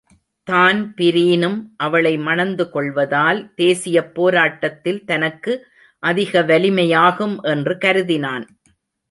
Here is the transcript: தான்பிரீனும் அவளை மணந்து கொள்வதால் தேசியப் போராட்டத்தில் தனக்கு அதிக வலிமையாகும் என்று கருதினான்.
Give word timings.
தான்பிரீனும் 0.47 1.57
அவளை 1.77 2.17
மணந்து 2.17 2.69
கொள்வதால் 2.69 3.53
தேசியப் 3.57 4.13
போராட்டத்தில் 4.13 5.05
தனக்கு 5.05 5.53
அதிக 6.03 6.41
வலிமையாகும் 6.41 7.37
என்று 7.43 7.75
கருதினான். 7.75 8.47